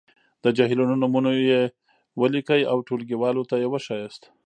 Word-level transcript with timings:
د 0.43 0.45
جهیلونو 0.57 0.93
نومونويې 1.01 1.61
ولیکئ 2.21 2.61
او 2.71 2.77
ټولګیوالو 2.87 3.47
ته 3.49 3.55
یې 3.61 3.67
وښایاست. 3.69 4.23